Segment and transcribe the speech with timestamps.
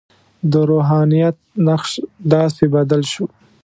[0.51, 1.35] د روحانیت
[1.67, 1.91] نقش
[2.33, 3.25] داسې بدل شو.